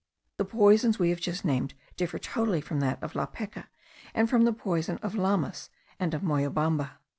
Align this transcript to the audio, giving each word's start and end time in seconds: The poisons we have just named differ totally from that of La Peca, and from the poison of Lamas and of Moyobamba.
The 0.37 0.45
poisons 0.45 0.97
we 0.97 1.11
have 1.11 1.19
just 1.21 1.45
named 1.45 1.75
differ 1.95 2.17
totally 2.17 2.59
from 2.59 2.79
that 2.79 2.97
of 3.03 3.13
La 3.13 3.27
Peca, 3.27 3.67
and 4.15 4.27
from 4.27 4.45
the 4.45 4.51
poison 4.51 4.97
of 5.03 5.13
Lamas 5.13 5.69
and 5.99 6.15
of 6.15 6.23
Moyobamba. 6.23 6.93